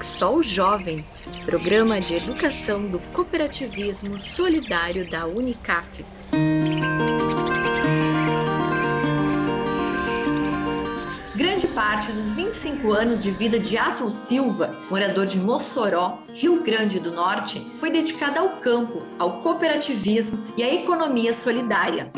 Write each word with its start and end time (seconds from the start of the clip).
Exol 0.00 0.44
Jovem, 0.44 1.04
programa 1.44 2.00
de 2.00 2.14
educação 2.14 2.86
do 2.86 3.00
cooperativismo 3.12 4.16
solidário 4.16 5.10
da 5.10 5.26
Unicafes. 5.26 6.30
Grande 11.34 11.66
parte 11.68 12.12
dos 12.12 12.32
25 12.32 12.92
anos 12.92 13.24
de 13.24 13.32
vida 13.32 13.58
de 13.58 13.76
Atom 13.76 14.08
Silva, 14.08 14.72
morador 14.88 15.26
de 15.26 15.36
Mossoró, 15.36 16.20
Rio 16.32 16.62
Grande 16.62 17.00
do 17.00 17.10
Norte, 17.10 17.60
foi 17.80 17.90
dedicada 17.90 18.38
ao 18.38 18.50
campo, 18.60 19.02
ao 19.18 19.42
cooperativismo 19.42 20.46
e 20.56 20.62
à 20.62 20.72
economia 20.72 21.32
solidária. 21.32 22.08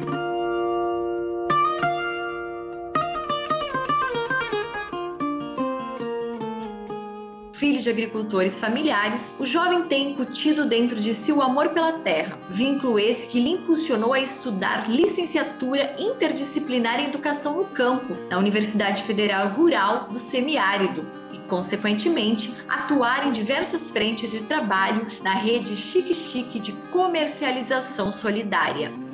Filho 7.70 7.80
de 7.80 7.90
agricultores 7.90 8.58
familiares, 8.58 9.36
o 9.38 9.46
jovem 9.46 9.84
tem 9.84 10.10
incutido 10.10 10.66
dentro 10.66 11.00
de 11.00 11.14
si 11.14 11.30
o 11.30 11.40
amor 11.40 11.68
pela 11.68 11.92
terra, 11.92 12.36
vínculo 12.48 12.98
esse 12.98 13.28
que 13.28 13.38
lhe 13.38 13.50
impulsionou 13.50 14.12
a 14.12 14.18
estudar 14.18 14.90
licenciatura 14.90 15.94
interdisciplinar 15.96 16.98
em 16.98 17.06
educação 17.06 17.58
no 17.58 17.66
campo, 17.66 18.16
na 18.28 18.38
Universidade 18.38 19.04
Federal 19.04 19.50
Rural 19.50 20.08
do 20.10 20.18
Semiárido, 20.18 21.06
e, 21.32 21.38
consequentemente, 21.48 22.52
atuar 22.68 23.28
em 23.28 23.30
diversas 23.30 23.92
frentes 23.92 24.32
de 24.32 24.42
trabalho 24.42 25.06
na 25.22 25.34
rede 25.34 25.76
Chique 25.76 26.12
Chique 26.12 26.58
de 26.58 26.72
comercialização 26.90 28.10
solidária. 28.10 29.09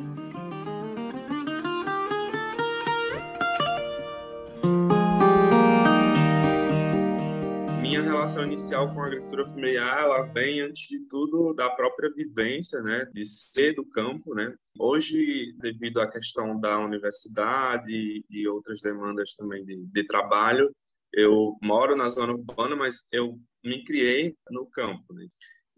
Relação 8.26 8.44
inicial 8.44 8.92
com 8.92 9.02
a 9.02 9.06
agricultura 9.06 9.46
familiar, 9.46 10.02
ela 10.02 10.22
vem, 10.22 10.60
antes 10.60 10.88
de 10.88 10.98
tudo, 11.06 11.54
da 11.54 11.70
própria 11.70 12.12
vivência, 12.12 12.80
né, 12.80 13.04
de 13.14 13.24
ser 13.24 13.74
do 13.74 13.84
campo, 13.84 14.34
né. 14.34 14.52
Hoje, 14.76 15.54
devido 15.60 16.00
à 16.00 16.10
questão 16.10 16.58
da 16.58 16.76
universidade 16.76 18.24
e 18.28 18.48
outras 18.48 18.80
demandas 18.80 19.36
também 19.36 19.64
de, 19.64 19.76
de 19.76 20.04
trabalho, 20.08 20.74
eu 21.12 21.56
moro 21.62 21.94
na 21.94 22.08
zona 22.08 22.32
urbana, 22.32 22.74
mas 22.74 23.06
eu 23.12 23.38
me 23.64 23.84
criei 23.84 24.36
no 24.50 24.66
campo, 24.66 25.14
né. 25.14 25.28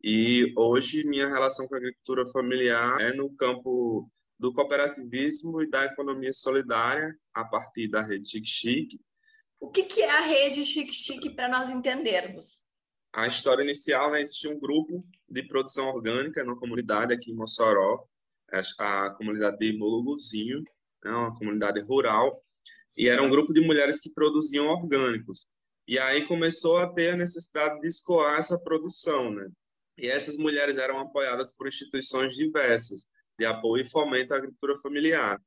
E 0.03 0.55
hoje 0.57 1.07
minha 1.07 1.29
relação 1.29 1.69
com 1.69 1.75
a 1.75 1.79
agricultura 1.79 2.27
familiar 2.29 2.99
é 2.99 3.12
no 3.12 3.29
campo 3.37 4.11
do 4.39 4.55
cooperativismo 4.55 5.61
e 5.61 5.69
da 5.69 5.85
economia 5.85 6.33
solidária 6.33 7.15
a 7.35 7.45
partir 7.45 7.89
da 7.89 8.01
rede 8.01 8.43
Chique, 8.43 8.99
o 9.61 9.69
que, 9.70 9.84
que 9.84 10.03
é 10.03 10.11
a 10.11 10.20
rede 10.20 10.64
Chique 10.64 10.92
Chique 10.92 11.31
para 11.31 11.48
nós 11.48 11.70
entendermos? 11.70 12.62
A 13.12 13.27
história 13.27 13.62
inicial, 13.62 14.11
né, 14.11 14.20
existia 14.20 14.50
um 14.50 14.59
grupo 14.59 15.03
de 15.28 15.42
produção 15.42 15.89
orgânica 15.89 16.45
numa 16.45 16.59
comunidade 16.59 17.12
aqui 17.12 17.33
em 17.33 17.34
Mossoró, 17.34 18.05
a 18.78 19.11
comunidade 19.11 19.59
de 19.59 19.77
Moluguzinho, 19.77 20.62
né, 21.05 21.11
uma 21.11 21.34
comunidade 21.34 21.81
rural, 21.81 22.42
e 22.97 23.09
era 23.09 23.23
um 23.23 23.31
grupo 23.31 23.53
de 23.53 23.61
mulheres 23.61 24.00
que 24.00 24.12
produziam 24.12 24.67
orgânicos. 24.67 25.47
E 25.87 25.98
aí 25.98 26.27
começou 26.27 26.78
a 26.78 26.93
ter 26.93 27.15
a 27.15 27.17
necessidade 27.17 27.81
de 27.81 27.87
escoar 27.87 28.39
essa 28.39 28.59
produção, 28.59 29.31
né? 29.31 29.48
E 29.97 30.06
essas 30.06 30.37
mulheres 30.37 30.77
eram 30.77 30.98
apoiadas 30.98 31.50
por 31.56 31.67
instituições 31.67 32.34
diversas 32.34 33.06
de 33.39 33.47
apoio 33.47 33.83
e 33.83 33.89
fomento 33.89 34.34
à 34.34 34.37
agricultura 34.37 34.77
familiar. 34.77 35.41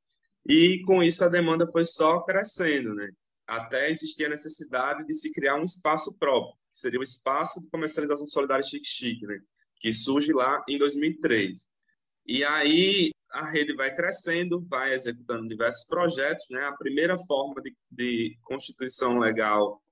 E 0.46 0.82
com 0.84 1.02
isso 1.02 1.24
a 1.24 1.28
demanda 1.28 1.70
foi 1.70 1.84
só 1.84 2.20
crescendo, 2.22 2.94
né? 2.94 3.08
Até 3.46 3.90
existia 3.90 4.26
a 4.26 4.30
necessidade 4.30 5.04
de 5.06 5.14
se 5.14 5.32
criar 5.32 5.56
um 5.56 5.64
espaço 5.64 6.16
próprio, 6.18 6.54
que 6.70 6.76
seria 6.76 7.00
o 7.00 7.02
espaço 7.02 7.60
de 7.60 7.68
comercialização 7.68 8.26
solidária 8.26 8.64
Chique 8.64 8.86
Chique, 8.86 9.26
né? 9.26 9.40
que 9.80 9.92
surge 9.92 10.32
lá 10.32 10.62
em 10.68 10.78
2003. 10.78 11.66
E 12.26 12.44
aí 12.44 13.10
a 13.30 13.50
rede 13.50 13.74
vai 13.74 13.94
crescendo, 13.94 14.60
vai 14.68 14.92
executando 14.92 15.48
diversos 15.48 15.86
projetos. 15.86 16.46
Né? 16.50 16.62
A 16.64 16.76
primeira 16.76 17.18
forma 17.18 17.60
de, 17.60 17.74
de 17.90 18.38
constituição 18.42 19.18
legal 19.18 19.82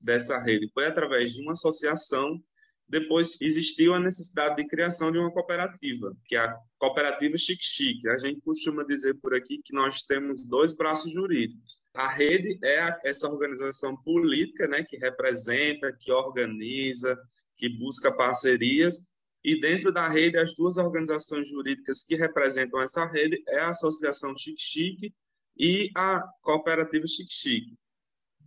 dessa 0.00 0.38
rede 0.38 0.68
foi 0.72 0.86
através 0.86 1.32
de 1.32 1.42
uma 1.42 1.52
associação 1.52 2.42
depois 2.88 3.40
existiu 3.40 3.94
a 3.94 4.00
necessidade 4.00 4.56
de 4.56 4.68
criação 4.68 5.10
de 5.10 5.18
uma 5.18 5.32
cooperativa, 5.32 6.16
que 6.24 6.36
é 6.36 6.38
a 6.38 6.56
Cooperativa 6.78 7.36
Chique 7.36 7.64
Chique. 7.64 8.08
A 8.08 8.18
gente 8.18 8.40
costuma 8.40 8.84
dizer 8.84 9.14
por 9.14 9.34
aqui 9.34 9.60
que 9.64 9.74
nós 9.74 10.02
temos 10.02 10.46
dois 10.46 10.74
braços 10.74 11.12
jurídicos. 11.12 11.80
A 11.94 12.08
rede 12.08 12.58
é 12.62 12.96
essa 13.04 13.28
organização 13.28 13.96
política, 13.96 14.68
né, 14.68 14.84
que 14.84 14.96
representa, 14.96 15.92
que 15.98 16.12
organiza, 16.12 17.18
que 17.56 17.68
busca 17.68 18.14
parcerias, 18.14 18.98
e 19.46 19.60
dentro 19.60 19.92
da 19.92 20.08
rede, 20.08 20.36
as 20.36 20.52
duas 20.54 20.76
organizações 20.76 21.48
jurídicas 21.48 22.02
que 22.02 22.16
representam 22.16 22.80
essa 22.80 23.06
rede 23.06 23.40
é 23.46 23.60
a 23.60 23.68
Associação 23.68 24.36
Chique 24.36 24.60
Chique 24.60 25.14
e 25.56 25.88
a 25.96 26.20
Cooperativa 26.42 27.06
Chique 27.06 27.32
Chique. 27.32 27.78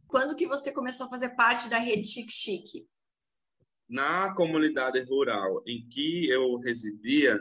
Quando 0.08 0.36
que 0.36 0.46
você 0.46 0.74
começou 0.74 1.06
a 1.06 1.10
fazer 1.10 1.30
parte 1.38 1.70
da 1.70 1.78
rede 1.78 2.06
Chique 2.06 2.34
Chique? 2.34 2.86
Na 3.90 4.34
comunidade 4.36 5.02
rural 5.02 5.64
em 5.66 5.88
que 5.90 6.30
eu 6.30 6.58
residia, 6.58 7.40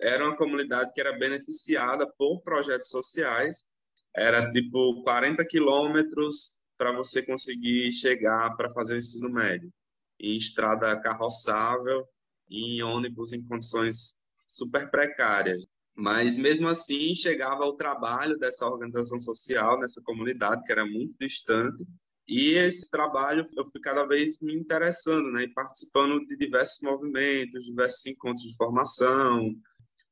era 0.00 0.24
uma 0.24 0.36
comunidade 0.36 0.92
que 0.92 1.00
era 1.00 1.16
beneficiada 1.16 2.10
por 2.16 2.40
projetos 2.42 2.88
sociais. 2.88 3.70
Era 4.14 4.50
tipo 4.50 5.02
40 5.04 5.44
quilômetros 5.44 6.62
para 6.76 6.92
você 6.92 7.24
conseguir 7.24 7.92
chegar 7.92 8.56
para 8.56 8.72
fazer 8.72 8.94
o 8.94 8.98
ensino 8.98 9.30
médio, 9.30 9.70
em 10.18 10.36
estrada 10.36 10.98
carroçável, 11.00 12.04
em 12.50 12.82
ônibus 12.82 13.32
em 13.32 13.46
condições 13.46 14.16
super 14.46 14.90
precárias. 14.90 15.64
Mas 15.94 16.36
mesmo 16.36 16.68
assim, 16.68 17.14
chegava 17.14 17.64
ao 17.64 17.76
trabalho 17.76 18.38
dessa 18.38 18.66
organização 18.66 19.20
social 19.20 19.78
nessa 19.78 20.02
comunidade, 20.02 20.64
que 20.64 20.72
era 20.72 20.84
muito 20.84 21.16
distante, 21.18 21.84
e 22.32 22.54
esse 22.54 22.90
trabalho 22.90 23.46
eu 23.54 23.64
fui 23.66 23.78
cada 23.78 24.06
vez 24.06 24.40
me 24.40 24.54
interessando, 24.54 25.30
né, 25.30 25.42
e 25.42 25.48
participando 25.48 26.24
de 26.24 26.34
diversos 26.34 26.80
movimentos, 26.80 27.66
diversos 27.66 28.06
encontros 28.06 28.42
de 28.42 28.56
formação. 28.56 29.54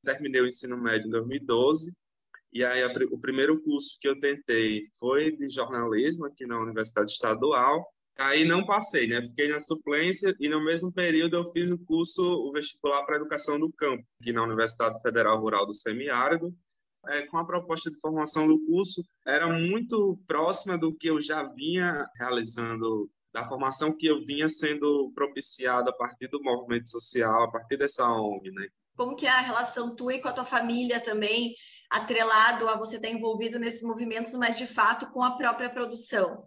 Terminei 0.05 0.43
o 0.43 0.47
ensino 0.47 0.77
médio 0.77 1.07
em 1.07 1.11
2012, 1.11 1.97
e 2.53 2.63
aí 2.63 2.83
a, 2.83 2.93
o 3.11 3.19
primeiro 3.19 3.59
curso 3.63 3.97
que 3.99 4.07
eu 4.07 4.21
tentei 4.21 4.85
foi 4.99 5.35
de 5.35 5.49
jornalismo 5.49 6.27
aqui 6.27 6.45
na 6.45 6.61
Universidade 6.61 7.11
Estadual. 7.11 7.87
Aí 8.19 8.45
não 8.45 8.67
passei, 8.67 9.07
né? 9.07 9.23
Fiquei 9.23 9.49
na 9.49 9.61
suplência 9.61 10.37
e 10.39 10.47
no 10.47 10.63
mesmo 10.63 10.93
período 10.93 11.37
eu 11.37 11.51
fiz 11.53 11.71
o 11.71 11.79
curso, 11.79 12.23
o 12.23 12.53
vestibular 12.53 13.07
para 13.07 13.17
educação 13.17 13.59
do 13.59 13.73
campo, 13.73 14.05
aqui 14.21 14.31
na 14.31 14.43
Universidade 14.43 15.01
Federal 15.01 15.41
Rural 15.41 15.65
do 15.65 15.73
Semiárido 15.73 16.55
é, 17.09 17.23
com 17.23 17.39
a 17.39 17.45
proposta 17.45 17.91
de 17.91 18.01
formação 18.01 18.47
do 18.47 18.59
curso 18.67 19.03
era 19.27 19.49
muito 19.49 20.19
próxima 20.27 20.77
do 20.77 20.95
que 20.95 21.09
eu 21.09 21.21
já 21.21 21.43
vinha 21.43 22.07
realizando, 22.17 23.11
da 23.33 23.47
formação 23.47 23.97
que 23.97 24.07
eu 24.07 24.25
vinha 24.25 24.49
sendo 24.49 25.11
propiciada 25.15 25.91
a 25.91 25.95
partir 25.95 26.29
do 26.29 26.43
movimento 26.43 26.89
social, 26.89 27.45
a 27.45 27.51
partir 27.51 27.77
dessa 27.77 28.07
ONG, 28.07 28.51
né? 28.51 28.67
Como 28.97 29.17
que 29.17 29.27
é 29.27 29.31
a 29.31 29.41
relação 29.41 29.95
tua 29.97 30.15
e 30.15 30.21
com 30.21 30.29
a 30.29 30.33
tua 30.33 30.45
família 30.45 31.01
também, 31.01 31.55
atrelado 31.89 32.69
a 32.69 32.77
você 32.77 32.97
estar 32.97 33.09
envolvido 33.09 33.59
nesses 33.59 33.83
movimentos, 33.83 34.35
mas 34.35 34.59
de 34.59 34.67
fato 34.67 35.11
com 35.11 35.23
a 35.23 35.37
própria 35.37 35.71
produção? 35.71 36.45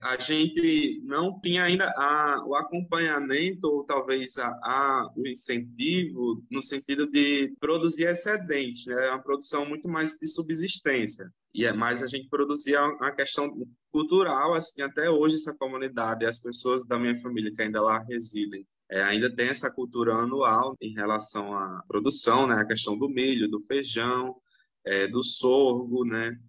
A 0.00 0.16
gente 0.18 1.02
não 1.04 1.38
tinha 1.40 1.64
ainda 1.64 1.92
a, 1.94 2.42
o 2.46 2.54
acompanhamento 2.54 3.66
ou 3.66 3.84
talvez 3.84 4.38
a, 4.38 4.48
a, 4.48 5.12
o 5.14 5.26
incentivo 5.28 6.42
no 6.50 6.62
sentido 6.62 7.06
de 7.06 7.54
produzir 7.60 8.08
excedente, 8.08 8.88
né? 8.88 9.08
É 9.08 9.10
uma 9.10 9.22
produção 9.22 9.66
muito 9.66 9.86
mais 9.88 10.18
de 10.18 10.26
subsistência. 10.26 11.30
E 11.52 11.66
é 11.66 11.72
mais 11.72 12.02
a 12.02 12.06
gente 12.06 12.30
produzia 12.30 12.80
a 12.80 13.12
questão 13.12 13.50
cultural, 13.92 14.54
assim, 14.54 14.80
até 14.80 15.10
hoje 15.10 15.36
essa 15.36 15.54
comunidade, 15.54 16.24
as 16.24 16.38
pessoas 16.38 16.86
da 16.86 16.98
minha 16.98 17.16
família 17.18 17.52
que 17.52 17.60
ainda 17.60 17.82
lá 17.82 17.98
residem, 17.98 18.66
é, 18.90 19.02
ainda 19.02 19.34
tem 19.34 19.48
essa 19.48 19.70
cultura 19.70 20.14
anual 20.14 20.76
em 20.80 20.94
relação 20.94 21.52
à 21.52 21.84
produção, 21.86 22.46
né? 22.46 22.54
A 22.54 22.66
questão 22.66 22.96
do 22.96 23.08
milho, 23.08 23.50
do 23.50 23.60
feijão, 23.60 24.34
é, 24.82 25.06
do 25.06 25.22
sorgo, 25.22 26.06
né? 26.06 26.40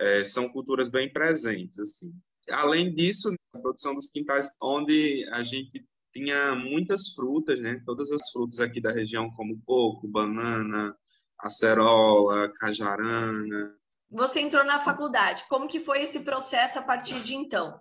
É, 0.00 0.24
são 0.24 0.48
culturas 0.48 0.90
bem 0.90 1.10
presentes, 1.12 1.78
assim. 1.78 2.12
Além 2.50 2.92
disso, 2.94 3.34
a 3.52 3.58
produção 3.58 3.94
dos 3.94 4.10
quintais, 4.10 4.50
onde 4.60 5.28
a 5.32 5.42
gente 5.42 5.84
tinha 6.12 6.54
muitas 6.54 7.12
frutas, 7.14 7.60
né? 7.60 7.82
Todas 7.84 8.10
as 8.10 8.30
frutas 8.30 8.60
aqui 8.60 8.80
da 8.80 8.90
região, 8.90 9.30
como 9.32 9.60
coco, 9.64 10.08
banana, 10.08 10.96
acerola, 11.38 12.52
cajarana. 12.54 13.74
Você 14.10 14.40
entrou 14.40 14.64
na 14.64 14.80
faculdade. 14.80 15.44
Como 15.48 15.68
que 15.68 15.80
foi 15.80 16.02
esse 16.02 16.20
processo 16.20 16.78
a 16.78 16.82
partir 16.82 17.20
de 17.22 17.34
então? 17.34 17.80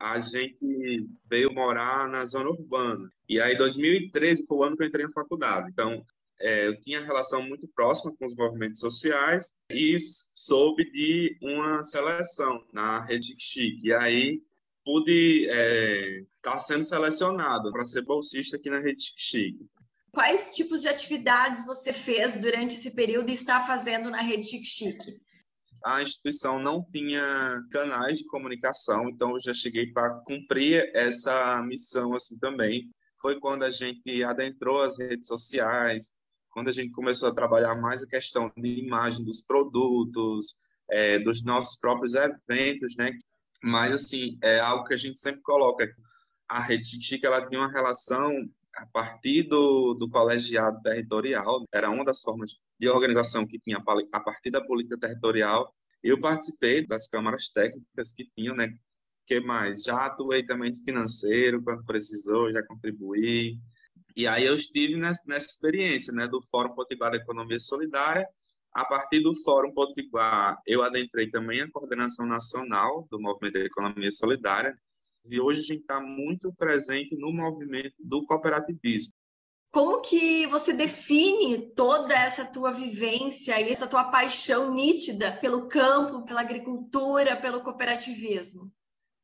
A 0.00 0.20
gente 0.20 1.08
veio 1.28 1.52
morar 1.52 2.08
na 2.08 2.24
zona 2.24 2.50
urbana. 2.50 3.10
E 3.28 3.40
aí, 3.40 3.56
2013 3.56 4.46
foi 4.46 4.56
o 4.56 4.64
ano 4.64 4.76
que 4.76 4.82
eu 4.82 4.86
entrei 4.86 5.04
na 5.04 5.12
faculdade. 5.12 5.68
Então, 5.70 6.04
é, 6.40 6.66
eu 6.66 6.78
tinha 6.80 7.04
relação 7.04 7.42
muito 7.42 7.68
próxima 7.68 8.14
com 8.16 8.26
os 8.26 8.34
movimentos 8.34 8.80
sociais 8.80 9.60
e 9.70 9.98
soube 10.34 10.90
de 10.90 11.36
uma 11.42 11.82
seleção 11.82 12.64
na 12.72 13.04
Rede 13.04 13.34
Chique. 13.38 13.88
E 13.88 13.92
aí, 13.92 14.40
pude 14.84 15.44
estar 15.44 15.54
é, 15.54 16.24
tá 16.40 16.58
sendo 16.58 16.84
selecionado 16.84 17.70
para 17.72 17.84
ser 17.84 18.02
bolsista 18.02 18.56
aqui 18.56 18.70
na 18.70 18.78
Rede 18.78 19.12
Chique. 19.16 19.68
Quais 20.12 20.54
tipos 20.54 20.82
de 20.82 20.88
atividades 20.88 21.66
você 21.66 21.92
fez 21.92 22.40
durante 22.40 22.74
esse 22.74 22.94
período 22.94 23.30
e 23.30 23.34
está 23.34 23.60
fazendo 23.60 24.10
na 24.10 24.22
Rede 24.22 24.48
Chique 24.48 24.64
Chique? 24.64 25.20
A 25.84 26.02
instituição 26.02 26.58
não 26.58 26.82
tinha 26.82 27.62
canais 27.70 28.18
de 28.18 28.26
comunicação, 28.26 29.08
então 29.08 29.32
eu 29.32 29.40
já 29.40 29.54
cheguei 29.54 29.92
para 29.92 30.20
cumprir 30.20 30.90
essa 30.94 31.62
missão 31.62 32.14
assim 32.14 32.38
também. 32.38 32.90
Foi 33.20 33.38
quando 33.38 33.64
a 33.64 33.70
gente 33.70 34.22
adentrou 34.24 34.82
as 34.82 34.98
redes 34.98 35.26
sociais, 35.26 36.17
quando 36.58 36.70
a 36.70 36.72
gente 36.72 36.90
começou 36.90 37.28
a 37.28 37.34
trabalhar 37.34 37.76
mais 37.76 38.02
a 38.02 38.06
questão 38.08 38.50
de 38.56 38.80
imagem 38.80 39.24
dos 39.24 39.42
produtos, 39.42 40.56
é, 40.90 41.16
dos 41.20 41.44
nossos 41.44 41.78
próprios 41.78 42.14
eventos, 42.16 42.96
né? 42.96 43.12
Mas, 43.62 43.94
assim, 43.94 44.36
é 44.42 44.58
algo 44.58 44.84
que 44.84 44.92
a 44.92 44.96
gente 44.96 45.20
sempre 45.20 45.40
coloca. 45.42 45.88
A 46.48 46.58
Rede 46.58 47.00
Chique, 47.00 47.24
ela 47.24 47.46
tinha 47.46 47.60
uma 47.60 47.70
relação 47.70 48.32
a 48.74 48.86
partir 48.86 49.44
do, 49.44 49.94
do 49.94 50.08
colegiado 50.08 50.82
territorial, 50.82 51.64
era 51.72 51.88
uma 51.90 52.04
das 52.04 52.20
formas 52.20 52.50
de 52.76 52.88
organização 52.88 53.46
que 53.46 53.60
tinha 53.60 53.78
a 54.12 54.20
partir 54.20 54.50
da 54.50 54.60
política 54.60 54.98
territorial. 54.98 55.72
Eu 56.02 56.20
participei 56.20 56.84
das 56.84 57.06
câmaras 57.06 57.50
técnicas 57.50 58.12
que 58.12 58.28
tinham, 58.36 58.56
né? 58.56 58.74
que 59.28 59.38
mais? 59.38 59.84
Já 59.84 60.06
atuei 60.06 60.44
também 60.44 60.74
financeiro, 60.74 61.62
quando 61.62 61.84
precisou, 61.84 62.50
já 62.50 62.64
contribuí. 62.64 63.60
E 64.18 64.26
aí 64.26 64.46
eu 64.46 64.56
estive 64.56 64.96
nessa, 64.96 65.22
nessa 65.28 65.46
experiência, 65.46 66.12
né, 66.12 66.26
do 66.26 66.42
Fórum 66.42 66.74
Potiguar 66.74 67.12
da 67.12 67.18
Economia 67.18 67.60
Solidária, 67.60 68.28
a 68.74 68.84
partir 68.84 69.20
do 69.20 69.32
Fórum 69.44 69.72
Potiguar, 69.72 70.60
eu 70.66 70.82
adentrei 70.82 71.30
também 71.30 71.60
a 71.60 71.70
coordenação 71.70 72.26
nacional 72.26 73.06
do 73.12 73.20
Movimento 73.20 73.52
da 73.52 73.64
Economia 73.64 74.10
Solidária, 74.10 74.76
e 75.24 75.40
hoje 75.40 75.60
a 75.60 75.62
gente 75.62 75.82
está 75.82 76.00
muito 76.00 76.52
presente 76.52 77.16
no 77.16 77.32
movimento 77.32 77.94
do 78.00 78.26
cooperativismo. 78.26 79.12
Como 79.70 80.00
que 80.00 80.48
você 80.48 80.72
define 80.72 81.72
toda 81.76 82.12
essa 82.12 82.44
tua 82.44 82.72
vivência 82.72 83.60
e 83.60 83.70
essa 83.70 83.86
tua 83.86 84.10
paixão 84.10 84.74
nítida 84.74 85.30
pelo 85.30 85.68
campo, 85.68 86.24
pela 86.24 86.40
agricultura, 86.40 87.36
pelo 87.36 87.60
cooperativismo? 87.60 88.68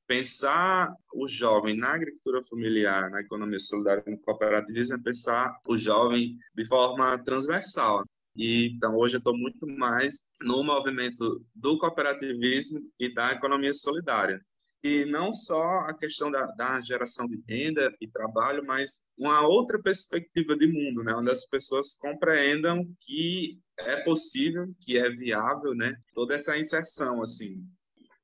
Pensar 0.06 0.95
o 1.15 1.27
jovem 1.27 1.77
na 1.77 1.95
agricultura 1.95 2.43
familiar, 2.43 3.11
na 3.11 3.21
economia 3.21 3.59
solidária, 3.59 4.05
no 4.06 4.19
cooperativismo, 4.21 4.97
é 4.97 5.03
pensar 5.03 5.59
o 5.67 5.79
jovem 5.79 6.37
de 6.55 6.67
forma 6.67 7.17
transversal. 7.25 8.05
E, 8.37 8.75
então, 8.75 8.97
hoje 8.97 9.17
eu 9.17 9.19
estou 9.19 9.37
muito 9.37 9.67
mais 9.67 10.21
no 10.41 10.62
movimento 10.62 11.45
do 11.55 11.79
cooperativismo 11.79 12.81
e 12.99 13.12
da 13.15 13.33
economia 13.33 13.73
solidária. 13.73 14.41
E 14.83 15.06
não 15.06 15.33
só 15.33 15.79
a 15.89 15.95
questão 15.95 16.31
da, 16.31 16.45
da 16.49 16.79
geração 16.83 17.27
de 17.27 17.43
renda 17.49 17.91
e 17.99 18.07
trabalho, 18.07 18.62
mas 18.67 19.07
uma 19.17 19.47
outra 19.49 19.81
perspectiva 19.81 20.55
de 20.55 20.67
mundo, 20.67 21.03
né? 21.03 21.15
onde 21.15 21.31
as 21.31 21.47
pessoas 21.47 21.97
compreendam 21.97 22.87
que 23.00 23.59
é 23.79 24.03
possível, 24.03 24.67
que 24.83 24.99
é 24.99 25.09
viável, 25.09 25.75
né? 25.75 25.97
toda 26.15 26.35
essa 26.35 26.59
inserção, 26.59 27.23
assim, 27.23 27.65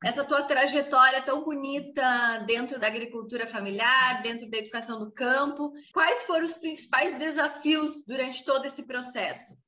essa 0.03 0.25
tua 0.25 0.43
trajetória 0.43 1.23
tão 1.23 1.45
bonita 1.45 2.39
dentro 2.47 2.81
da 2.81 2.87
agricultura 2.87 3.47
familiar, 3.47 4.23
dentro 4.23 4.49
da 4.51 4.59
educação 4.59 4.99
do 4.99 5.11
campo. 5.11 5.73
Quais 5.93 6.25
foram 6.25 6.45
os 6.45 6.57
principais 6.57 7.19
desafios 7.19 8.05
durante 8.07 8.45
todo 8.45 8.65
esse 8.65 8.87
processo? 8.87 9.59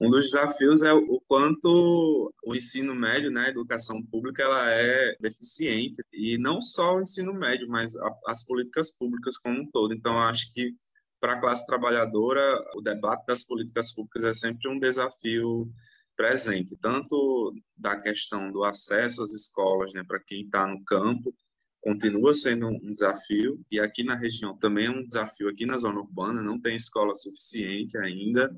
Um 0.00 0.10
dos 0.10 0.32
desafios 0.32 0.82
é 0.82 0.92
o 0.92 1.20
quanto 1.28 2.32
o 2.44 2.56
ensino 2.56 2.92
médio, 2.92 3.30
né, 3.30 3.46
a 3.46 3.50
educação 3.50 4.02
pública, 4.02 4.42
ela 4.42 4.68
é 4.68 5.14
deficiente 5.20 6.02
e 6.12 6.36
não 6.38 6.60
só 6.60 6.96
o 6.96 7.02
ensino 7.02 7.32
médio, 7.32 7.68
mas 7.68 7.92
as 8.26 8.44
políticas 8.44 8.90
públicas 8.90 9.38
como 9.38 9.60
um 9.60 9.70
todo. 9.70 9.94
Então, 9.94 10.18
acho 10.18 10.52
que 10.54 10.74
para 11.20 11.34
a 11.34 11.40
classe 11.40 11.64
trabalhadora, 11.66 12.42
o 12.74 12.80
debate 12.80 13.24
das 13.26 13.44
políticas 13.44 13.94
públicas 13.94 14.24
é 14.24 14.32
sempre 14.32 14.68
um 14.68 14.76
desafio 14.76 15.70
presente, 16.22 16.76
tanto 16.76 17.52
da 17.76 18.00
questão 18.00 18.52
do 18.52 18.62
acesso 18.62 19.24
às 19.24 19.32
escolas, 19.32 19.92
né, 19.92 20.04
para 20.06 20.20
quem 20.20 20.42
está 20.42 20.64
no 20.64 20.84
campo, 20.84 21.34
continua 21.80 22.32
sendo 22.32 22.68
um 22.68 22.92
desafio 22.92 23.60
e 23.68 23.80
aqui 23.80 24.04
na 24.04 24.14
região 24.14 24.56
também 24.56 24.86
é 24.86 24.90
um 24.90 25.04
desafio 25.04 25.48
aqui 25.48 25.66
na 25.66 25.76
zona 25.76 25.98
urbana 25.98 26.40
não 26.40 26.60
tem 26.60 26.76
escola 26.76 27.12
suficiente 27.16 27.98
ainda 27.98 28.56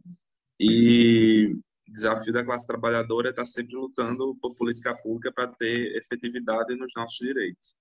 e 0.60 1.56
desafio 1.88 2.34
da 2.34 2.44
classe 2.44 2.66
trabalhadora 2.66 3.28
é 3.28 3.30
estar 3.30 3.46
sempre 3.46 3.74
lutando 3.76 4.36
por 4.42 4.54
política 4.54 4.94
pública 4.94 5.32
para 5.32 5.48
ter 5.48 5.96
efetividade 5.96 6.76
nos 6.76 6.92
nossos 6.94 7.16
direitos. 7.16 7.74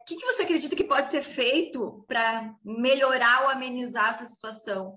O 0.00 0.04
que, 0.04 0.14
que 0.14 0.26
você 0.26 0.42
acredita 0.42 0.76
que 0.76 0.84
pode 0.84 1.10
ser 1.10 1.22
feito 1.22 2.04
para 2.06 2.54
melhorar 2.64 3.42
ou 3.42 3.48
amenizar 3.48 4.10
essa 4.10 4.26
situação? 4.26 4.96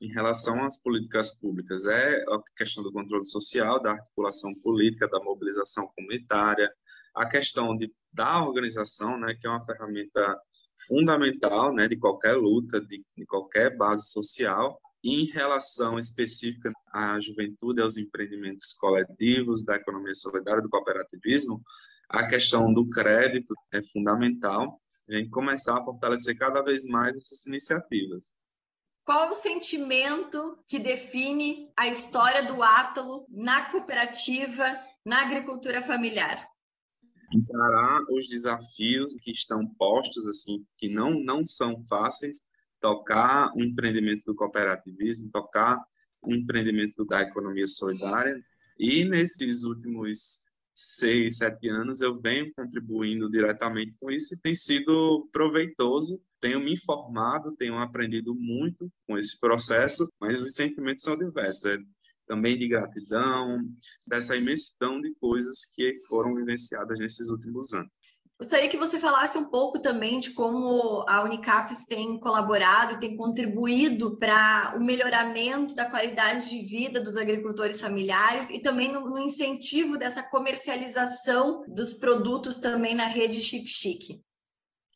Em 0.00 0.08
relação 0.08 0.64
às 0.64 0.80
políticas 0.80 1.38
públicas, 1.38 1.86
é 1.86 2.22
a 2.22 2.42
questão 2.56 2.82
do 2.82 2.90
controle 2.90 3.24
social, 3.24 3.82
da 3.82 3.92
articulação 3.92 4.54
política, 4.62 5.06
da 5.06 5.20
mobilização 5.20 5.88
comunitária, 5.94 6.72
a 7.14 7.26
questão 7.26 7.76
de, 7.76 7.92
da 8.10 8.42
organização, 8.42 9.18
né, 9.18 9.34
que 9.38 9.46
é 9.46 9.50
uma 9.50 9.64
ferramenta 9.64 10.40
fundamental 10.86 11.74
né, 11.74 11.86
de 11.86 11.98
qualquer 11.98 12.34
luta, 12.34 12.80
de, 12.80 13.04
de 13.14 13.26
qualquer 13.26 13.76
base 13.76 14.10
social, 14.10 14.80
em 15.04 15.26
relação 15.26 15.98
específica 15.98 16.72
à 16.92 17.20
juventude, 17.20 17.82
aos 17.82 17.98
empreendimentos 17.98 18.72
coletivos, 18.74 19.64
da 19.64 19.76
economia 19.76 20.14
solidária, 20.14 20.62
do 20.62 20.68
cooperativismo, 20.70 21.62
a 22.08 22.26
questão 22.26 22.72
do 22.72 22.88
crédito 22.88 23.54
é 23.72 23.82
fundamental. 23.82 24.80
A 25.08 25.14
gente 25.14 25.30
começar 25.30 25.78
a 25.78 25.84
fortalecer 25.84 26.36
cada 26.38 26.62
vez 26.62 26.84
mais 26.84 27.16
essas 27.16 27.46
iniciativas. 27.46 28.34
Qual 29.04 29.30
o 29.30 29.34
sentimento 29.34 30.58
que 30.68 30.78
define 30.78 31.70
a 31.76 31.88
história 31.88 32.42
do 32.42 32.62
Átalo 32.62 33.26
na 33.28 33.70
cooperativa, 33.70 34.64
na 35.04 35.22
agricultura 35.22 35.82
familiar? 35.82 36.46
Encarar 37.32 38.02
os 38.10 38.28
desafios 38.28 39.14
que 39.22 39.30
estão 39.30 39.66
postos, 39.66 40.26
assim, 40.26 40.64
que 40.76 40.88
não, 40.88 41.12
não 41.12 41.44
são 41.46 41.84
fáceis, 41.88 42.40
tocar 42.80 43.52
o 43.54 43.62
empreendimento 43.62 44.24
do 44.26 44.34
cooperativismo, 44.34 45.30
tocar 45.30 45.78
o 46.22 46.34
empreendimento 46.34 47.04
da 47.04 47.22
economia 47.22 47.66
solidária. 47.66 48.40
E 48.78 49.04
nesses 49.04 49.64
últimos 49.64 50.40
seis, 50.74 51.38
sete 51.38 51.68
anos 51.68 52.00
eu 52.00 52.18
venho 52.20 52.52
contribuindo 52.54 53.30
diretamente 53.30 53.94
com 54.00 54.10
isso 54.10 54.34
e 54.34 54.40
tem 54.40 54.54
sido 54.54 55.28
proveitoso. 55.32 56.20
Tenho 56.40 56.60
me 56.60 56.72
informado, 56.72 57.54
tenho 57.56 57.76
aprendido 57.78 58.34
muito 58.34 58.90
com 59.06 59.18
esse 59.18 59.38
processo, 59.38 60.10
mas 60.20 60.42
os 60.42 60.54
sentimentos 60.54 61.04
são 61.04 61.16
diversos. 61.16 61.64
É 61.66 61.76
também 62.30 62.56
de 62.56 62.68
gratidão, 62.68 63.58
dessa 64.06 64.36
imensidão 64.36 65.00
de 65.00 65.12
coisas 65.16 65.64
que 65.74 66.00
foram 66.08 66.32
vivenciadas 66.36 66.96
nesses 66.96 67.28
últimos 67.28 67.74
anos. 67.74 67.90
Gostaria 68.38 68.70
que 68.70 68.78
você 68.78 68.98
falasse 68.98 69.36
um 69.36 69.50
pouco 69.50 69.80
também 69.80 70.18
de 70.18 70.30
como 70.30 71.04
a 71.06 71.22
Unicafes 71.24 71.84
tem 71.84 72.18
colaborado 72.18 72.98
tem 72.98 73.14
contribuído 73.14 74.16
para 74.16 74.74
o 74.78 74.82
melhoramento 74.82 75.74
da 75.74 75.90
qualidade 75.90 76.48
de 76.48 76.62
vida 76.62 77.00
dos 77.00 77.18
agricultores 77.18 77.80
familiares 77.80 78.48
e 78.48 78.58
também 78.60 78.90
no, 78.90 79.10
no 79.10 79.18
incentivo 79.18 79.98
dessa 79.98 80.22
comercialização 80.22 81.64
dos 81.68 81.92
produtos 81.92 82.60
também 82.60 82.94
na 82.94 83.08
rede 83.08 83.42
Chique 83.42 83.68
Chique. 83.68 84.22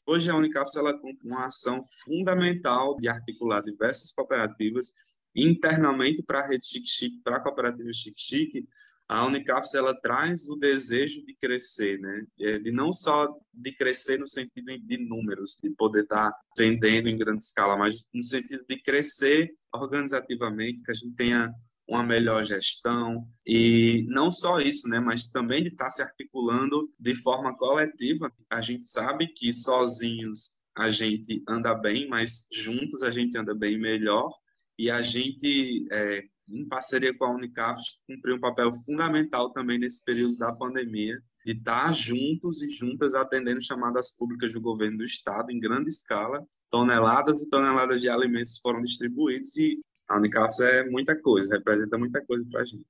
Hoje 0.06 0.30
a 0.30 0.37
Unicafes 0.37 0.76
ela 0.76 0.99
conta 0.99 1.25
uma 1.25 1.46
ação 1.46 1.82
fundamental 2.04 2.96
de 2.96 3.08
articular 3.08 3.62
diversas 3.62 4.12
cooperativas 4.12 4.92
internamente 5.34 6.23
para 6.23 6.40
a 6.40 6.46
rede 6.46 6.66
Chique 6.66 6.88
Chique, 6.88 7.23
para 7.23 7.37
a 7.37 7.40
cooperativa 7.40 7.92
Chique 7.92 8.20
Chique, 8.20 8.68
a 9.08 9.26
Unicafs 9.26 9.75
ela 9.75 9.94
traz 9.94 10.49
o 10.49 10.56
desejo 10.56 11.25
de 11.26 11.34
crescer, 11.34 11.99
né? 12.00 12.26
É, 12.40 12.58
de 12.58 12.73
não 12.73 12.92
só 12.92 13.28
de 13.52 13.73
crescer 13.73 14.18
no 14.18 14.26
sentido 14.26 14.78
de 14.78 14.99
números, 14.99 15.58
de 15.62 15.70
poder 15.70 16.04
estar 16.04 16.30
tá 16.30 16.40
vendendo 16.56 17.08
em 17.08 17.18
grande 17.18 17.44
escala, 17.44 17.76
mas 17.76 18.06
no 18.14 18.23
sentido 18.23 18.64
de 18.66 18.80
crescer 18.80 19.52
organizativamente, 19.73 20.82
que 20.82 20.90
a 20.90 20.94
gente 20.94 21.14
tenha 21.16 21.52
uma 21.86 22.02
melhor 22.02 22.44
gestão 22.44 23.26
e 23.46 24.06
não 24.08 24.30
só 24.30 24.58
isso, 24.60 24.88
né, 24.88 24.98
mas 24.98 25.26
também 25.26 25.62
de 25.62 25.68
estar 25.68 25.84
tá 25.84 25.90
se 25.90 26.02
articulando 26.02 26.90
de 26.98 27.14
forma 27.14 27.56
coletiva. 27.56 28.32
A 28.50 28.60
gente 28.60 28.86
sabe 28.86 29.28
que 29.28 29.52
sozinhos 29.52 30.50
a 30.76 30.90
gente 30.90 31.42
anda 31.48 31.74
bem, 31.74 32.08
mas 32.08 32.46
juntos 32.52 33.02
a 33.02 33.10
gente 33.10 33.36
anda 33.38 33.54
bem 33.54 33.78
melhor 33.78 34.30
e 34.78 34.90
a 34.90 35.00
gente 35.02 35.86
é, 35.92 36.24
em 36.48 36.66
parceria 36.66 37.16
com 37.16 37.24
a 37.24 37.34
Unicaf, 37.34 37.80
cumpriu 38.06 38.36
um 38.36 38.40
papel 38.40 38.72
fundamental 38.84 39.50
também 39.50 39.78
nesse 39.78 40.04
período 40.04 40.36
da 40.36 40.52
pandemia, 40.52 41.18
de 41.44 41.52
estar 41.52 41.92
juntos 41.92 42.62
e 42.62 42.70
juntas 42.70 43.14
atendendo 43.14 43.62
chamadas 43.62 44.14
públicas 44.16 44.52
do 44.52 44.60
governo 44.60 44.98
do 44.98 45.04
estado 45.04 45.50
em 45.50 45.58
grande 45.58 45.88
escala. 45.88 46.44
Toneladas 46.70 47.42
e 47.42 47.48
toneladas 47.48 48.00
de 48.00 48.08
alimentos 48.08 48.58
foram 48.58 48.82
distribuídos 48.82 49.56
e 49.56 49.80
a 50.08 50.16
Unicaf 50.16 50.62
é 50.62 50.88
muita 50.88 51.20
coisa, 51.20 51.56
representa 51.56 51.99
muita 51.99 52.25
coisa 52.25 52.46
para 52.50 52.61
a 52.61 52.64
gente. 52.64 52.87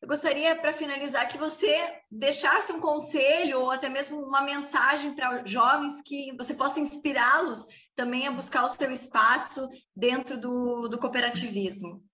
Eu 0.00 0.08
gostaria, 0.08 0.54
para 0.56 0.72
finalizar, 0.72 1.26
que 1.26 1.38
você 1.38 1.74
deixasse 2.10 2.70
um 2.72 2.80
conselho 2.80 3.60
ou 3.60 3.70
até 3.70 3.88
mesmo 3.88 4.20
uma 4.20 4.42
mensagem 4.42 5.14
para 5.14 5.44
jovens 5.46 6.02
que 6.02 6.36
você 6.36 6.54
possa 6.54 6.78
inspirá-los 6.78 7.66
também 7.94 8.26
a 8.26 8.30
buscar 8.30 8.64
o 8.64 8.68
seu 8.68 8.90
espaço 8.90 9.66
dentro 9.96 10.38
do, 10.38 10.86
do 10.86 10.98
cooperativismo. 10.98 12.04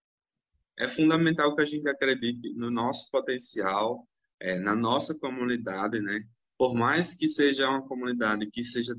É 0.79 0.89
fundamental 0.89 1.55
que 1.55 1.63
a 1.63 1.67
gente 1.67 1.89
acredite 1.89 2.55
no 2.55 2.71
nosso 2.71 3.11
potencial, 3.11 4.07
é, 4.41 4.59
na 4.59 4.77
nossa 4.77 5.19
comunidade, 5.19 6.01
né? 6.01 6.23
Por 6.57 6.75
mais 6.75 7.15
que 7.17 7.29
seja 7.29 7.69
uma 7.69 7.87
comunidade 7.87 8.49
que 8.51 8.63
seja 8.63 8.95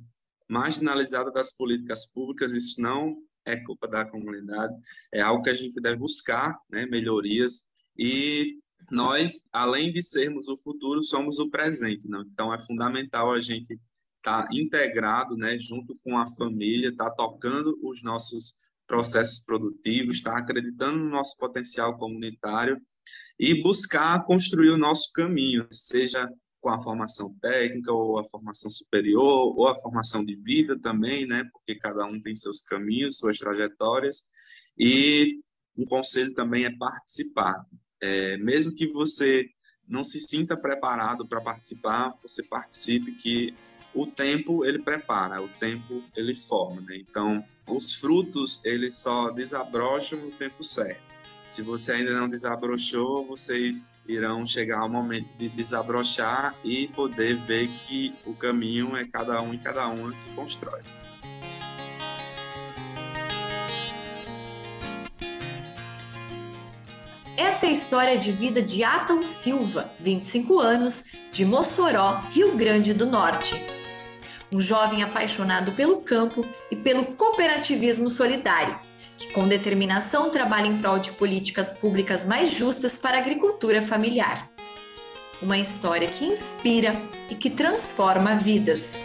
marginalizada 0.48 1.32
das 1.32 1.56
políticas 1.56 2.06
públicas, 2.12 2.54
isso 2.54 2.82
não 2.82 3.16
é 3.46 3.58
culpa 3.58 3.88
da 3.88 4.06
comunidade, 4.06 4.74
é 5.12 5.22
algo 5.22 5.44
que 5.44 5.50
a 5.50 5.54
gente 5.54 5.80
deve 5.82 5.98
buscar, 5.98 6.58
né? 6.70 6.86
Melhorias 6.86 7.64
e 7.98 8.58
nós, 8.92 9.48
além 9.52 9.92
de 9.92 10.02
sermos 10.02 10.48
o 10.48 10.58
futuro, 10.58 11.02
somos 11.02 11.40
o 11.40 11.50
presente. 11.50 12.08
Né? 12.08 12.24
Então, 12.32 12.54
é 12.54 12.60
fundamental 12.60 13.34
a 13.34 13.40
gente 13.40 13.80
estar 14.18 14.44
tá 14.44 14.48
integrado, 14.52 15.36
né, 15.36 15.58
junto 15.60 15.94
com 16.04 16.18
a 16.18 16.28
família, 16.28 16.90
estar 16.90 17.10
tá 17.10 17.16
tocando 17.16 17.78
os 17.84 18.02
nossos 18.04 18.56
processos 18.88 19.44
produtivos, 19.44 20.18
estar 20.18 20.34
tá 20.34 20.40
acreditando 20.40 20.98
no 20.98 21.10
nosso 21.10 21.38
potencial 21.38 21.98
comunitário 21.98 22.80
e 23.40 23.62
buscar 23.62 24.24
construir 24.26 24.70
o 24.70 24.78
nosso 24.78 25.12
caminho, 25.14 25.68
seja 25.72 26.30
com 26.64 26.70
a 26.70 26.82
formação 26.82 27.36
técnica 27.42 27.92
ou 27.92 28.18
a 28.18 28.24
formação 28.24 28.72
superior 28.72 29.54
ou 29.60 29.68
a 29.68 29.76
formação 29.82 30.24
de 30.24 30.34
vida 30.34 30.80
também, 30.80 31.28
né? 31.28 31.44
Porque 31.52 31.76
cada 31.76 32.06
um 32.06 32.22
tem 32.22 32.34
seus 32.38 32.62
caminhos, 32.62 33.18
suas 33.18 33.38
trajetórias 33.38 34.24
e 34.80 35.42
um 35.78 35.86
conselho 35.86 36.34
também 36.34 36.64
é 36.64 36.72
participar, 36.72 37.66
é, 38.02 38.38
mesmo 38.38 38.74
que 38.74 38.88
você 38.88 39.46
não 39.86 40.06
se 40.06 40.22
sinta 40.22 40.56
preparado 40.56 41.28
para 41.28 41.42
participar, 41.42 42.14
você 42.22 42.42
participe 42.42 43.12
que 43.12 43.54
o 43.94 44.08
tempo 44.08 44.64
ele 44.64 44.80
prepara, 44.80 45.42
o 45.42 45.50
tempo 45.50 46.02
ele 46.16 46.34
forma. 46.34 46.80
Né? 46.80 46.98
Então, 46.98 47.44
os 47.68 47.94
frutos 47.94 48.64
eles 48.64 48.96
só 48.96 49.32
desabrocham 49.32 50.18
no 50.18 50.32
tempo 50.32 50.64
certo. 50.64 51.23
Se 51.54 51.62
você 51.62 51.92
ainda 51.92 52.12
não 52.16 52.28
desabrochou, 52.28 53.28
vocês 53.28 53.94
irão 54.08 54.44
chegar 54.44 54.80
ao 54.80 54.90
momento 54.90 55.32
de 55.38 55.48
desabrochar 55.50 56.56
e 56.64 56.88
poder 56.88 57.36
ver 57.36 57.68
que 57.68 58.16
o 58.26 58.34
caminho 58.34 58.98
é 58.98 59.06
cada 59.06 59.40
um 59.40 59.54
e 59.54 59.60
cada 59.60 59.88
uma 59.88 60.12
que 60.12 60.34
constrói. 60.36 60.82
Essa 67.38 67.68
é 67.68 67.70
a 67.70 67.72
história 67.72 68.18
de 68.18 68.32
vida 68.32 68.60
de 68.60 68.84
Atom 68.84 69.22
Silva, 69.22 69.92
25 70.00 70.60
anos, 70.60 71.04
de 71.32 71.46
Mossoró, 71.46 72.20
Rio 72.32 72.58
Grande 72.58 72.96
do 72.96 73.06
Norte. 73.06 73.64
Um 74.52 74.60
jovem 74.60 75.04
apaixonado 75.04 75.72
pelo 75.74 76.02
campo 76.02 76.44
e 76.72 76.76
pelo 76.76 77.06
cooperativismo 77.06 78.10
solidário, 78.10 78.76
que 79.18 79.32
com 79.34 79.48
determinação 79.48 80.30
trabalha 80.30 80.68
em 80.68 80.78
prol 80.78 81.00
de 81.00 81.12
políticas 81.14 81.74
públicas 81.74 82.26
mais 82.26 82.52
justas 82.52 82.98
para 82.98 83.18
a 83.18 83.22
agricultura 83.22 83.82
familiar. 83.82 84.50
Uma 85.42 85.58
história 85.58 86.08
que 86.08 86.26
inspira 86.26 86.96
e 87.30 87.36
que 87.36 87.50
transforma 87.50 88.36
vidas. 88.36 89.04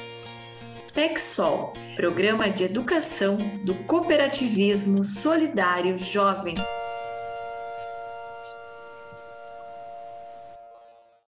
TechSol, 0.92 1.72
Programa 1.94 2.50
de 2.50 2.64
Educação 2.64 3.36
do 3.64 3.74
Cooperativismo 3.74 5.04
Solidário 5.04 5.98
Jovem. 5.98 6.54